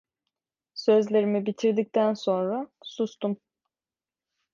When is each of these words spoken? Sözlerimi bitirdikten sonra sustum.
Sözlerimi 0.73 1.45
bitirdikten 1.45 2.13
sonra 2.13 2.67
sustum. 2.83 3.37